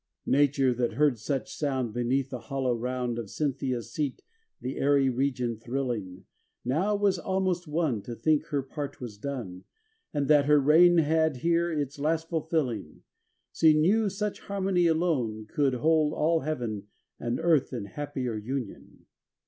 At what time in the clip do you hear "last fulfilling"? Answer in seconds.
11.99-13.03